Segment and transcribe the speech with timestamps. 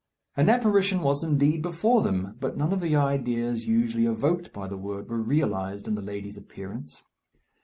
[0.35, 4.75] An apparition was indeed before them; but none of the ideas usually evoked by the
[4.75, 7.03] word were realized in the lady's appearance.